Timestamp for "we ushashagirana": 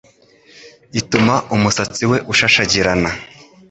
2.11-3.09